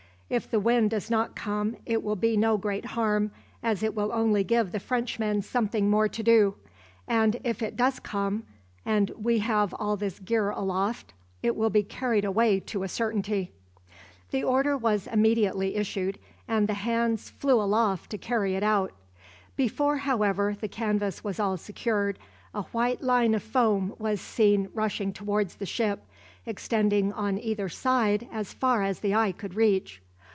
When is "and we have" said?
8.85-9.73